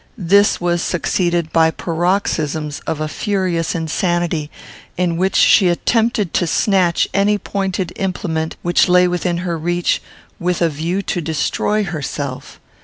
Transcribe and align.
This 0.17 0.59
was 0.59 0.81
succeeded 0.81 1.53
by 1.53 1.69
paroxysms 1.69 2.79
of 2.87 2.99
a 2.99 3.07
furious 3.07 3.75
insanity, 3.75 4.49
in 4.97 5.15
which 5.15 5.35
she 5.35 5.67
attempted 5.67 6.33
to 6.33 6.47
snatch 6.47 7.07
any 7.13 7.37
pointed 7.37 7.93
implement 7.97 8.55
which 8.63 8.89
lay 8.89 9.07
within 9.07 9.37
her 9.45 9.59
reach, 9.59 10.01
with 10.39 10.59
a 10.59 10.69
view 10.69 11.03
to 11.03 11.21
destroy 11.21 11.83
herself. 11.83 12.59